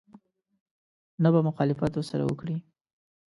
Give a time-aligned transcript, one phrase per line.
[1.23, 2.57] نه به مخالفت ورسره وکړي.